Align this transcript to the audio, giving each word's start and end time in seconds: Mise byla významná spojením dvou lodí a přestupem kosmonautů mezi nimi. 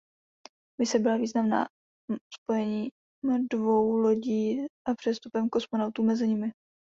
Mise 0.81 0.99
byla 0.99 1.17
významná 1.17 1.67
spojením 2.33 2.89
dvou 3.51 3.97
lodí 3.97 4.61
a 4.87 4.95
přestupem 4.97 5.49
kosmonautů 5.49 6.03
mezi 6.03 6.27
nimi. 6.27 6.51